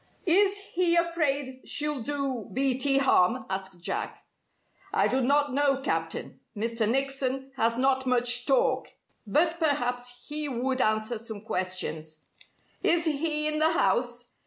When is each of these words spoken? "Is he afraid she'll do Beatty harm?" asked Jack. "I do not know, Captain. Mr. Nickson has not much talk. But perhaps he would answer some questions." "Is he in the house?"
"Is 0.25 0.57
he 0.73 0.95
afraid 0.95 1.61
she'll 1.63 2.01
do 2.01 2.49
Beatty 2.51 2.97
harm?" 2.97 3.45
asked 3.51 3.79
Jack. 3.81 4.25
"I 4.91 5.07
do 5.07 5.21
not 5.21 5.53
know, 5.53 5.79
Captain. 5.79 6.39
Mr. 6.57 6.89
Nickson 6.89 7.51
has 7.55 7.77
not 7.77 8.07
much 8.07 8.47
talk. 8.47 8.87
But 9.27 9.59
perhaps 9.59 10.25
he 10.27 10.49
would 10.49 10.81
answer 10.81 11.19
some 11.19 11.41
questions." 11.41 12.21
"Is 12.81 13.05
he 13.05 13.45
in 13.47 13.59
the 13.59 13.73
house?" 13.73 14.31